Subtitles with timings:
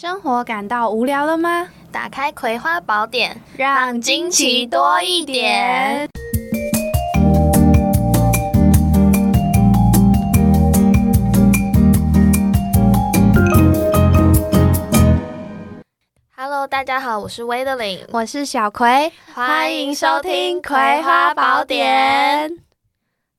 [0.00, 1.66] 生活感到无聊了吗？
[1.90, 6.08] 打开《葵花宝典》，让惊奇多一点。
[16.36, 22.48] Hello，大家好，我是威德林，我是小葵，欢迎收听《葵花宝典》。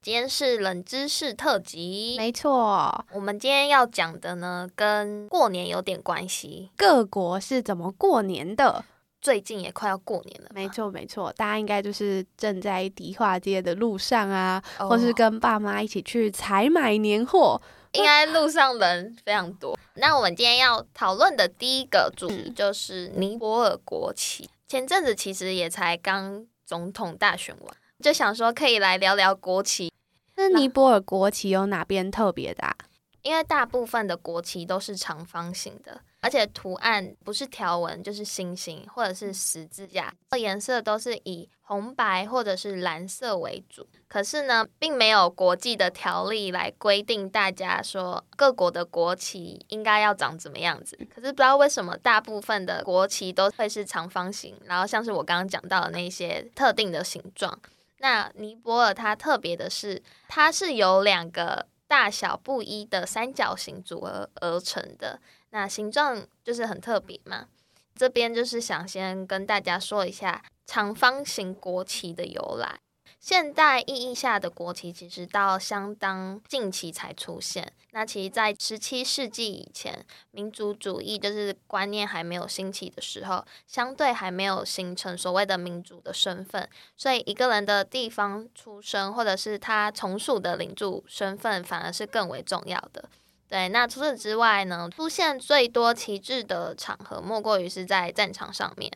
[0.01, 6.71] 今天是冷知识特辑，没错，我们今天要讲的呢，跟过年有点关系。
[6.77, 8.85] 各国是怎么过年的？
[9.19, 17.61] 最近也快要过年了，没错没错，大家应该就是正在迪化街的路上啊，哦或是跟爸妈一起去采买年货。
[17.91, 19.77] 应该路上人非常多。
[19.95, 24.49] 那我们今天要讨论的第一个主题就是尼泊尔国旗。
[24.69, 29.91] 前阵子其实也才刚总统大选完，就想说可以来聊聊国旗，
[30.35, 32.75] 那尼泊尔国旗有哪边特别的、啊？
[33.21, 43.85] 因为大部分的国旗都是长方形的，而且图案不是条纹就是星星或者是十字架，颜色都是以红白或者是蓝色为主。
[44.07, 50.97] 可是呢，并没有国际的条例来规定大家说各国的国旗应该要长怎么样子。
[51.13, 57.59] 可是不知道为什么，大部分的国旗都会是长方形，然后像是我刚刚讲到的那些特定的形状。
[57.99, 65.19] 那尼泊尔它特别的是，它是由两个大小不一的三角形组合而成的，
[65.51, 67.47] 那形状就是很特别嘛。
[67.95, 72.79] 这边就是想先跟大家说一下长方形国旗的由来。
[73.19, 77.71] 现代意义下的国旗其实到相当近期才出现。
[77.91, 93.09] 那其实，在十七世纪以前，民族主义就是观念还没有兴起的时候，相对还没有形成所谓的民族的身份，所以一个人的地方出生或者是他从属的领主身份，反而是更为重要的。
[93.49, 98.91] 对，那除此之外呢，出现最多旗帜的场合，莫过于是在战场上面。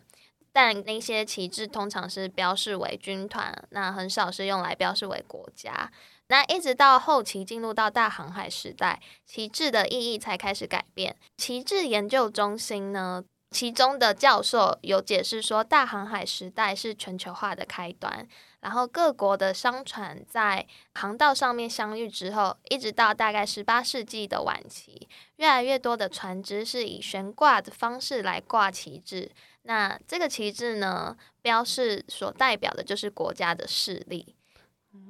[0.53, 5.91] 但那些旗帜通常是标示为军团，那很少是用来标示为国家。
[6.27, 11.15] 那一直到后期进入到大航海时代，旗帜的意义才开始改变。
[11.37, 18.27] 旗帜研究中心呢，其中的教授有解释说，大航海时代是全球化的开端。
[18.61, 29.31] 然后各国的商船在航道上面相遇之后，一直到大概十八世纪的晚期，越来越多的船只是以悬挂的方式来挂旗帜。
[29.63, 34.35] 那这个旗帜呢，标示所代表的就是国家的势力。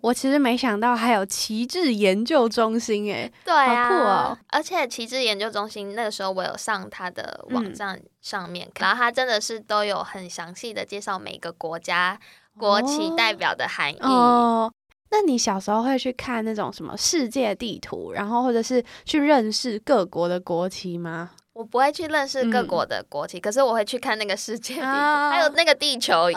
[0.02, 4.38] 我其实没想到还有旗帜研究中心诶，对啊，好酷哦！
[4.48, 12.18] 而且旗帜研究中心那个时候我有上它的网站上面，然后它真的是都有很详细的介绍每个国家
[12.58, 14.00] 国旗代表的含义。
[14.00, 14.72] 哦，
[15.12, 21.32] 那你小时候会去看那种什么世界地图，然后或者是去认识各国的国旗吗？
[21.54, 26.36] 我不会去认识各嗯国的国旗，可是我会去看那个世界地图，啊还有那个地球仪。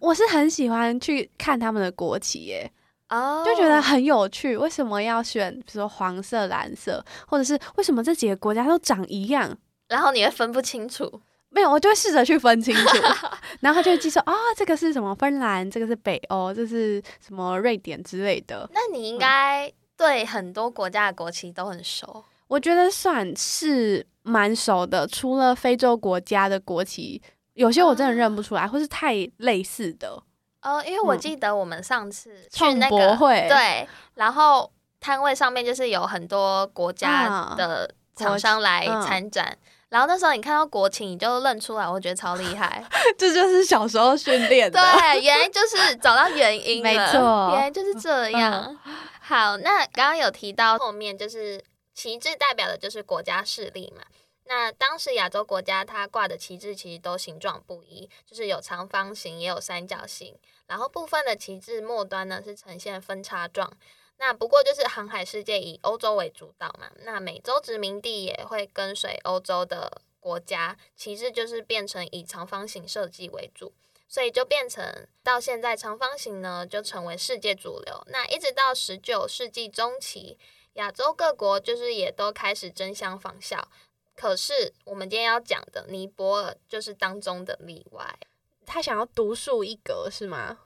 [0.00, 2.70] 我是很喜欢去看他们的国旗耶，
[3.08, 4.56] 哦就觉得很有趣。
[4.56, 9.56] 为什么要选，比如说黄色、蓝色，或者是为什么这几个国家都长一样？
[9.88, 11.20] 然后你会分不清楚。
[11.50, 12.98] 没有，我就会试着去分清楚，
[13.60, 18.68] 然后就会记说啊、这个是什么芬兰，这个是北欧，这是什么瑞典之类的。
[18.72, 22.24] 那你应该对很多国家的国旗都很熟。
[22.52, 27.22] 我觉得算是蛮熟的，除了非洲国家的国旗，
[27.54, 30.22] 有些我真的认不出来，或是太类似的。
[30.60, 33.16] 哦，因为我嗯记得我们上次去那个
[33.48, 34.70] 对，然后
[35.00, 39.56] 摊位上面就是有很多国家啊的国厂商来嗯参展。
[39.88, 42.84] 然后那时候你看到国旗，你就认出来，我觉得超厉害。
[43.16, 44.78] 这就是小时候训练的。
[44.78, 48.78] 对， 原来就是找到原因了，没错原来就是这样。
[49.20, 51.62] 好，那刚刚有提到后面就是
[51.94, 54.04] 旗帜代表的就是国家势力嘛。
[54.44, 60.36] 那当时亚洲国家它挂的旗帜其实都形状不一，就是有长方形也有三角形，
[60.66, 63.72] 然后部分的旗帜末端呢是呈现分叉状。
[64.18, 73.72] 那不过就是航海世界以欧洲为主导嘛，那美洲殖民地也会跟随欧洲的国家，旗帜就是变成以长方形设计为主。
[74.08, 78.04] 所以就变成到现在长方形呢，就成为世界主流。
[78.08, 80.36] 那一直到十九世纪中期，
[80.74, 83.68] 亚洲各国就是也都开始争相仿效。
[84.14, 88.18] 可是我们今天要讲的尼泊尔就是当中的例外，
[88.66, 90.58] 他想要独树一格是吗？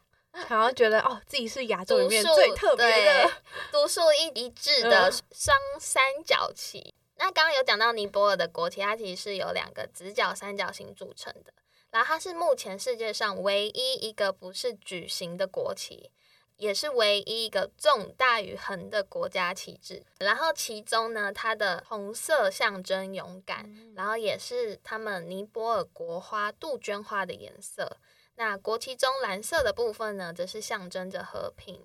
[0.49, 3.31] 想要觉得哦自己是亚洲里面最特别的。
[3.73, 6.93] 独树一一帜的嗯双三角旗。
[7.17, 11.55] 那刚刚有讲到尼泊尔的国旗，它其实是由两个直角三角形组成的，
[11.91, 16.11] 然后它是目前世界上唯一一个不是矩形的国旗。
[16.56, 20.03] 也是唯一一个纵大于横的国家旗帜。
[20.19, 27.97] 然后其中呢，它的红色象征勇敢，然后也是他们尼泊尔国花杜鹃花的颜色。
[28.37, 31.81] 那国旗中蓝色的部分呢，则是象征着和平。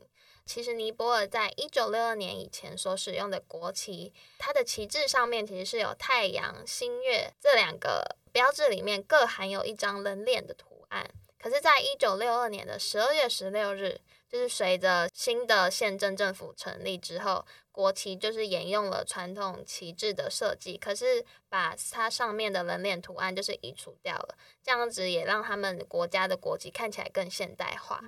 [0.46, 11.10] 其实尼泊尔在一九六二年以前所使用的国旗，它的旗帜上面其实是有太阳、星月这两个标志，里面各含有一张人脸的图案。
[11.40, 28.02] 可是，在一九六二年的十二月十六日，就是随着新的县政政府成立之后，国旗就是沿用了传统旗帜的设计，可是把它上面的人脸图案就是移除掉了，这样子也让他们国家的国旗看起来更现代化。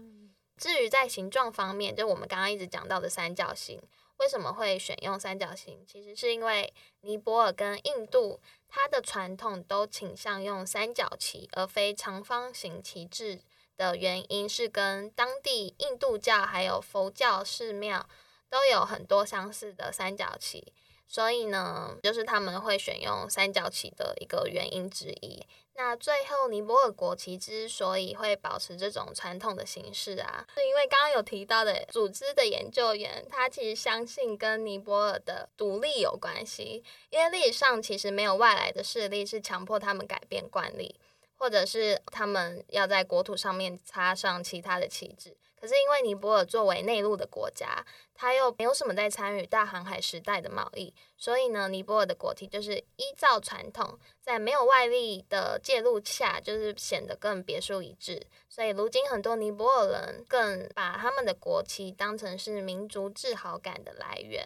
[0.56, 3.82] 至于在形状方面，就我们刚刚一直讲到的三角形，
[4.18, 5.84] 为什么会选用三角形？
[5.86, 13.42] 其实是因为尼泊尔跟印度，它的传统都倾向用三角旗而非长方形旗帜
[13.78, 18.08] 的原因，是跟当地印度教还有佛教寺庙
[18.50, 20.74] 都有很多相似的三角旗。
[21.06, 25.46] 所以呢，就是他们会选用三角旗的一个原因之一。
[25.76, 36.84] 那最后，尼泊尔国旗之所以会保持这种传统的形式啊，是因为刚刚有提到的组织的研究员，他其实相信跟尼泊尔的独立有关系。
[37.10, 41.00] 因为历史上其实没有外来的势力是强迫他们改变惯例，
[41.44, 45.36] 或者是他们要在国土上面插上其他的旗帜。
[45.60, 47.86] 可是因为尼泊尔作为内陆的国家，
[48.16, 58.26] 它又没有什么在参与大航海时代的贸易，所以呢，尼泊尔的国旗就是依照传统，在没有外力的介入下，就是显得更别树一帜。
[58.48, 64.46] 所以如今很多尼泊尔人更把他们的国旗当成是民族自豪感的来源。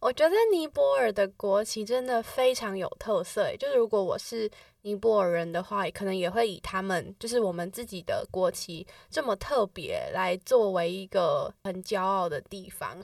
[0.00, 4.50] 我觉得尼泊尔的国旗真的非常有特色，就是如果我是。
[4.82, 12.98] 尼泊尔人的话，可能也会以他们就是我们自己的国旗这么特别来作为一个很骄傲的地方。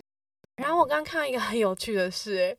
[0.56, 2.58] 然后我刚刚看到一个很有趣的事，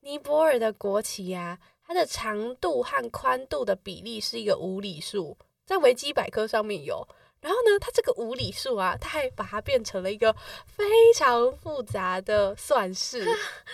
[0.00, 7.06] 尼泊尔的国旗呀，它的长度和宽度的比例是一个无理数，在维基百科上面有。
[7.42, 10.34] 然后呢，它这个无理数啊，它还把它变成了一个
[10.66, 13.22] 非常复杂的算式，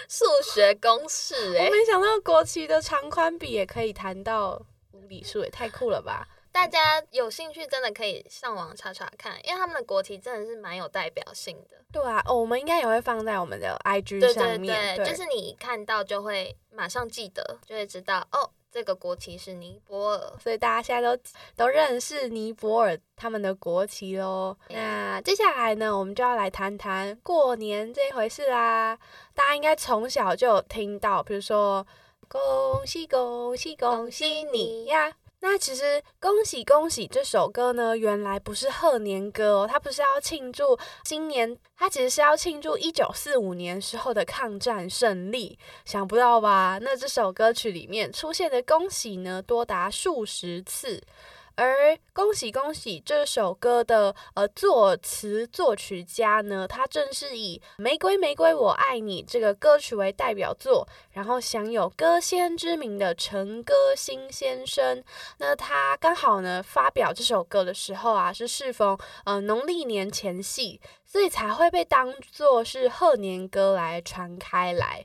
[0.08, 1.56] 数学公式。
[1.56, 4.60] 哎，我没想到国旗的长宽比也可以谈到。
[5.08, 6.26] 礼数也太酷了吧！
[6.52, 11.76] 大家有兴趣真的可以上网查查看，因为他们的国旗真的是蛮有代表性的。
[11.92, 21.22] 对啊，哦，我们应该也会放在我们的 IG 上面，就是你看到就会马上记得，就会知道哦，这个国旗是尼泊尔，所以大家现在都
[21.54, 24.56] 都认识尼泊尔他们的国旗喽。
[24.70, 28.98] 那接下来呢，我们就要来谈谈过年这一回事啦。
[29.34, 31.86] 大家应该从小就有听到，比如说。
[32.32, 35.12] 恭喜恭喜恭喜你呀！
[35.40, 45.58] 那其实“恭喜恭喜”这首歌呢，原来不是贺年歌哦，它不是要庆祝新年，它其实是要庆祝一九四五年时候的抗战胜利。
[45.84, 46.78] 想不到吧？
[46.80, 51.02] 那这首歌曲里面出现的“恭喜”呢，多达数十次。
[51.60, 65.04] 而恭喜恭喜这首歌的呃作词作曲家呢，他正是以《玫瑰玫瑰我爱你》这个歌曲为代表作，然后享有歌仙之名的陈歌辛先生。
[65.36, 68.96] 那他刚好呢发表这首歌的时候啊，是适逢
[69.26, 75.04] 呃农历年前夕，所以才会被当作是贺年歌来传开来。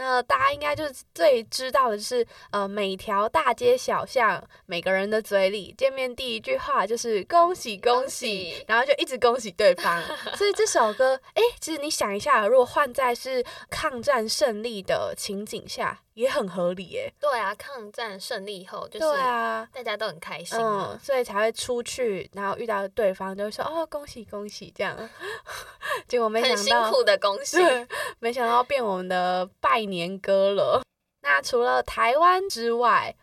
[0.00, 10.02] 那大家应该就是最知道的是，呃，每条大街小巷，每个人的嘴里见面第一句话就是恭喜恭喜，然后就一直恭喜对方。
[10.36, 16.00] 所以这首歌，哎，其实你想一下，如果换在是抗战胜利的情景下。
[16.14, 17.10] 也很合理耶。
[17.18, 24.94] 对啊，抗战胜利后就是啊，大家都很开心，嗯，所以才会出去，然后遇到对方就会说哦，恭喜恭喜这样。
[26.08, 27.56] 结果没想到，辛苦的恭喜，
[28.20, 30.82] 没想到变我们的拜年歌了。
[31.22, 33.16] 那除了台湾之外，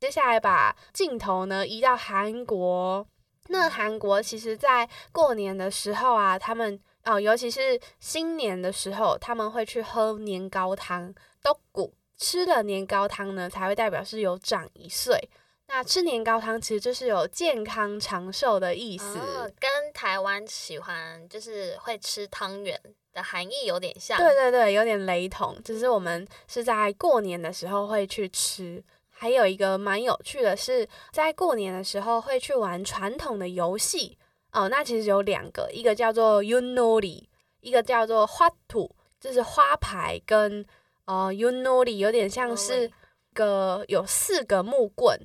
[0.00, 3.06] 接下来把镜头呢移到韩国。
[3.48, 11.94] 那韩国其实，在过年的时候啊，他们哦，尤其是新年的时候，他们会去喝年糕汤，都谷。
[12.16, 15.28] 吃了年糕汤呢，才会代表是有长一岁。
[15.68, 19.18] 那吃年糕汤其实就是有健康长寿的意思，
[19.58, 22.80] 跟台湾喜欢就是会吃汤圆
[23.12, 24.16] 的含义有点像。
[24.18, 28.82] 对对对，有点雷同，只是我们是在过年的时候会去吃。
[29.10, 34.18] 还有一个蛮有趣的是，在过年的时候会去玩传统的游戏
[34.52, 34.68] 哦。
[34.68, 37.24] 那其实有两个，一个叫做 Unoli，
[37.60, 40.64] 一个叫做花土，就是花牌跟。
[41.06, 42.90] 哦，Unoli 有点像是
[43.32, 45.16] 个有四个木棍，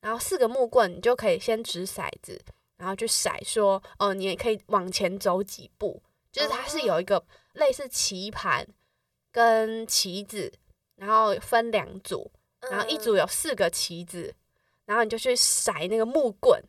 [0.00, 2.40] 然后四个木棍你就可以先掷骰子，
[2.76, 6.02] 然后去骰说，哦，你也可以往前走几步，
[6.32, 7.24] 就是它是有一个
[7.54, 8.66] 类似棋盘
[9.32, 10.52] 跟棋子，
[10.96, 12.30] 然后分两组，
[12.70, 14.34] 然后一组有四个棋子，
[14.84, 16.62] 然后你就去骰那个木棍，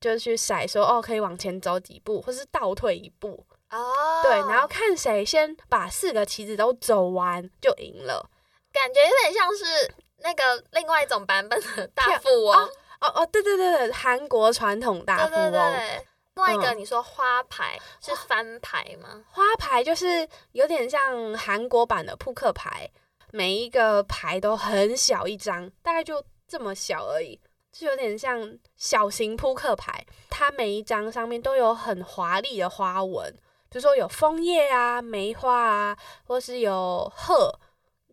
[0.00, 3.46] 就去骰说，哦，可以往前走几步，或是倒退一步。
[3.70, 8.30] 哦，对，然后看谁先把四个棋子都走完就赢了。
[8.70, 12.56] 感觉有点像是那个另外一种版本的大富翁。
[13.00, 15.50] 哦哦，对对对对，韩国传统大富翁。
[15.50, 16.06] 对对对。
[16.36, 19.22] 另外一个你说花牌是翻牌吗？
[19.30, 22.90] 花牌就是有点像韩国版的扑克牌，
[23.30, 27.38] 每一个牌都很小一张，大概就这么小而已，
[27.70, 30.04] 就有点像小型扑克牌。
[30.28, 33.32] 它每一张上面都有很华丽的花纹。
[33.68, 37.52] 比如说有枫叶啊、梅花啊，或是有鹤，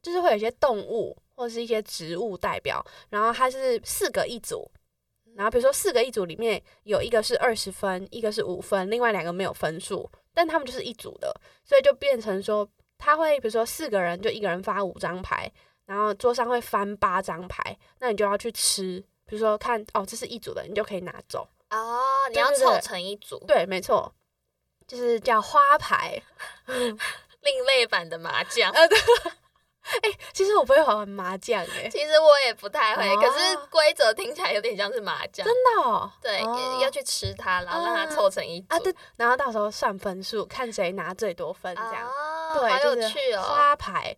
[0.04, 2.86] 就是会有一些动物或是一些植物代表。
[3.10, 4.70] 然后它是四个一组，
[5.36, 15.52] 然后比如说四个一组里面有一个是二十分，一个是五分，另外两个没有分数，但他们就是一组的，所以就变成说他会比如说四个人就一个人发五张牌，
[15.86, 22.00] 然后桌上会翻八张牌，那你就要去吃，比如说看哦这是一组的，你就可以拿走哦，
[22.32, 24.14] 你要凑成一组，对，没错。
[24.88, 26.22] 就是叫花牌，
[26.66, 28.70] 另类版的麻将。
[28.74, 28.98] 呃，对，
[30.04, 36.10] 哎，其实我不会玩麻将，哎，其实我也不太会，可是规则听起来有点像是麻将，真的哦。
[36.22, 36.40] 对，
[36.82, 42.08] 要去吃它，然后让它凑成一啊，对，然后到时候算分数，看谁拿最多分，这样。
[42.54, 43.42] 对，好有趣哦。
[43.42, 44.16] 花牌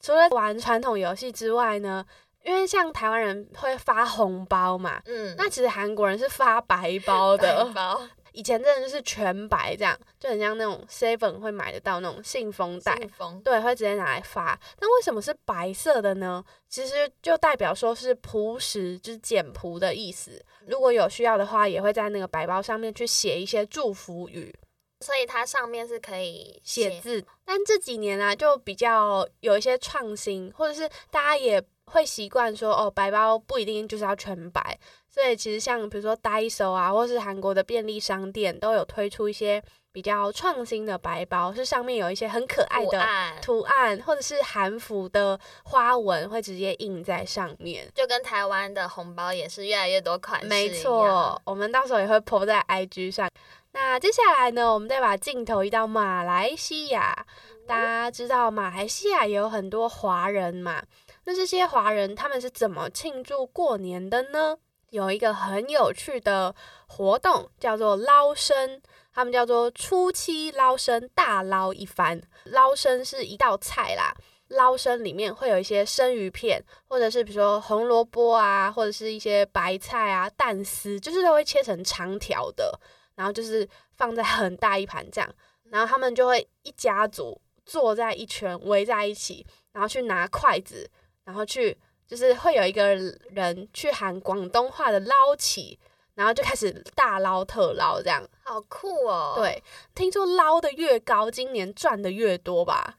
[0.00, 2.04] 除了玩传统游戏之外呢，
[2.44, 8.00] 因为像台湾人会发红包嘛，嗯，那其实韩国人是发白包的包。
[8.36, 12.94] 以前真的就是全白这样，就很像那种 seven 会买得到那种信封袋，
[13.42, 14.60] 对，会直接拿来发。
[14.78, 16.44] 那为什么是白色的呢？
[16.68, 20.44] 其实就代表说是朴实，就是简朴的意思。
[20.66, 24.54] 如果有需要的话，也会在那个白包上面去写一些祝福语，
[25.00, 27.24] 所以它上面是可以写字。
[27.46, 34.78] 但这几年啊，就比较有一些创新，或者是大家也会习惯说，哦，白包不一定就是要全白。
[35.16, 43.02] 所以其实像比如说 Daiso 啊，或是韩国的便利商店，都有推出一些比较创新的白包，是上面有一些很可爱的
[43.40, 47.90] 图案，或者是韩服的花纹，会直接印在上面。
[47.94, 53.30] 就跟台湾的红包也是越来越多款式没错，我们到时候也会 po 在 IG 上。
[53.72, 57.24] 那接下来呢，我们再把镜头移到马来西亚。
[57.66, 60.82] 大家知道马来西亚也有很多华人嘛？
[61.24, 64.58] 那这些华人他们是怎么庆祝过年的呢？
[64.90, 66.54] 有一个很有趣的
[66.86, 68.80] 活动，叫做捞生。
[69.12, 72.20] 他们叫做初七捞生，大捞一番。
[72.44, 74.14] 捞生是一道菜啦，
[74.48, 82.78] 捞生里面会有一些生鱼片，或者是比如说红萝卜啊，或者是一些白菜啊、蛋丝，就是都会切成长条的，
[83.14, 83.66] 然后就是
[83.96, 85.34] 放在很大一盘这样。
[85.70, 90.90] 然后他们就会一家族坐在一圈，围在一起，然后去拿筷子，
[91.24, 91.76] 然后去。
[92.06, 95.78] 就是会有一个人去喊广东话的捞起，
[96.14, 99.34] 然后就开始大捞特捞，这样好酷哦。
[99.36, 99.62] 对，
[99.94, 102.96] 听说捞的越高，今年赚的越多吧？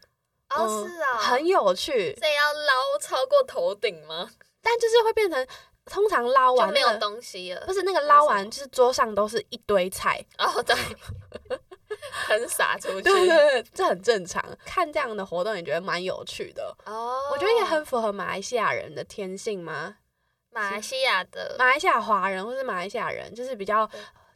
[0.49, 2.15] 哦，是啊，很有趣。
[2.19, 4.29] 这要捞超过头顶吗？
[4.61, 5.47] 但就是会变成，
[5.85, 10.23] 通常捞完没有东西了，不是那个捞完，就是桌上都是一堆菜。
[10.37, 10.75] 哦，对。
[12.11, 14.43] 很洒出去，对对对，这很正常。
[14.65, 17.19] 看这样的活动也觉得蛮有趣的哦。
[17.31, 19.95] 我觉得也很符合马来西亚人的天性吗？
[20.51, 23.87] 马来西亚的马来西亚华人或是马来西亚人，就是比较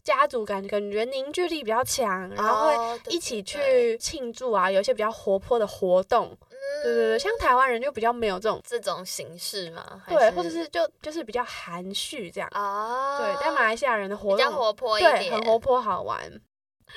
[0.03, 6.37] 家族感，感觉凝聚力比较强，然后会一起去庆祝啊，有一些比较活泼的活动。
[6.83, 13.17] 对对对，像台湾人就比较没有这种这种形式嘛，对，或者是就就是比较含蓄这样哦。
[13.19, 16.31] 对，但马来西亚人的活动比较活泼一点，很活泼好玩。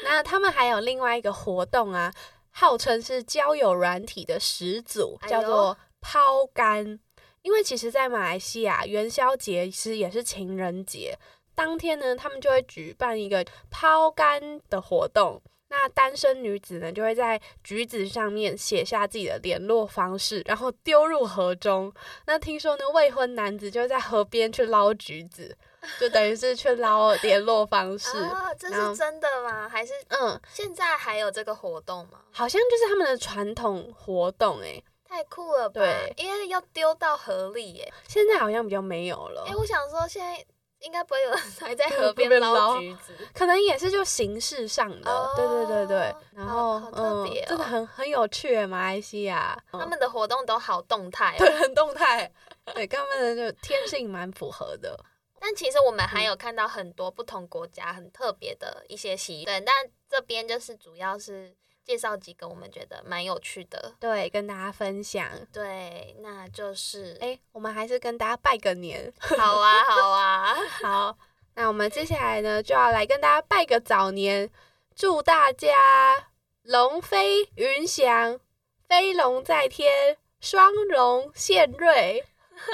[0.02, 2.12] 那他们还有另外一个活动啊，
[2.50, 6.98] 号称是交友软体的始祖，叫做抛竿。
[7.42, 11.18] 因为其实，在马来西亚元宵节其实也是情人节，
[11.54, 15.40] 当天呢，他们就会举办一个抛竿的活动。
[15.68, 21.92] 那单身女子呢，就会在橘子上面写下自己的联络方式，然后丢入河中。
[22.26, 25.56] 那听说呢，未婚男子就在河边去捞橘子。
[26.00, 29.68] 就等于是去捞联络方式啊，这是真的吗？
[29.68, 32.18] 还是嗯，现在还有这个活动吗？
[32.32, 35.80] 好像就是他们的传统活动哎，太酷了吧！
[35.80, 39.44] 对，因为要丢到河里哎，现在好像比较没有了。
[39.46, 40.44] 哎，我想说现在
[40.80, 46.14] 应该不会有人 还在河边捞橘子，可能也是就形式上的，对对对对。
[46.34, 52.30] 然后嗯，真的很很有趣，马来西亚他们的活动都好动态，对，很动态，
[52.74, 54.98] 对，跟他们的就天性蛮符合的。
[55.46, 59.74] 但其实我们还有看到很多不同国家很特别的一些习俗，对，但
[60.08, 65.28] 这边就是主要是介绍几个我们觉得蛮有趣的，对，跟大家分享。
[65.52, 69.12] 对，那就是哎，我们还是跟大家拜个年。
[69.20, 71.18] 好啊，好啊， 好。
[71.56, 74.50] 那我们接下来呢，就要来跟大家拜个早年，
[74.96, 76.30] 祝大家
[76.62, 78.40] 龙飞云翔，
[78.88, 82.24] 飞龙在天，双龙献瑞，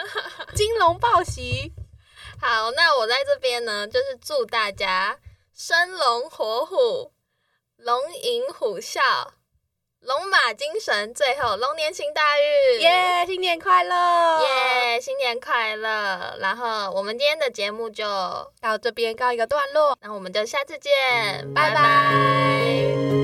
[0.54, 1.72] 金龙报喜。
[2.40, 5.18] 好，那我在这边呢，就是祝大家
[5.54, 7.12] 生龙活虎，
[7.76, 9.00] 龙吟虎啸，
[10.00, 13.26] 龙马精神，最后龙年行大运，耶！
[13.26, 15.00] 新年快乐，耶！
[15.00, 16.35] 新年快乐。
[16.40, 18.04] 然后我们今天的节目就
[18.61, 23.19] 到这边告一个段落，那我们就下次见，拜拜。